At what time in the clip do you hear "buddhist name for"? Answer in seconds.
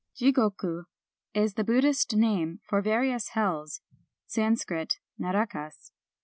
1.63-2.81